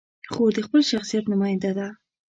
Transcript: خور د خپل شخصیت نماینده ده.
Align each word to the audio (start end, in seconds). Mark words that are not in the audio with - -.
خور 0.31 0.51
د 0.55 0.59
خپل 0.65 0.81
شخصیت 0.91 1.23
نماینده 1.31 1.71
ده. 1.77 1.87